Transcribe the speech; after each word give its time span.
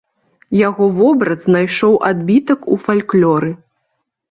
Яго 0.67 0.87
вобраз 0.99 1.39
знайшоў 1.49 1.93
адбітак 2.11 2.59
у 2.73 2.81
фальклоры. 2.89 3.55